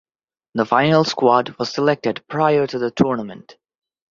The 0.55 0.65
final 0.65 1.03
squad 1.03 1.53
was 1.59 1.69
selected 1.69 2.23
prior 2.27 2.65
to 2.65 2.79
the 2.79 2.89
tournament. 2.89 3.55